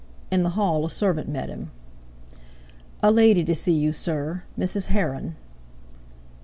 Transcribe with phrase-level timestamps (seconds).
[0.31, 1.69] In the hall a servant met him.
[3.03, 4.87] "A lady to see you, sir; Mrs.
[4.87, 5.35] Heron."